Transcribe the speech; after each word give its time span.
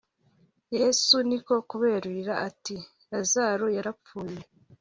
Yesu 0.77 1.15
ni 1.27 1.37
ko 1.45 1.53
kuberurira 1.69 2.33
ati 2.47 2.75
Lazaro 3.09 3.65
yarapfuye 3.77 4.41